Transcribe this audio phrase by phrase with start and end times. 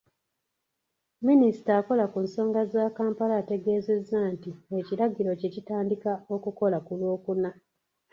[1.27, 7.49] Minisita akola ku nsonga za Kampala ategeezezza nti ekiragiro kye kitandika okukola ku Lwokuna.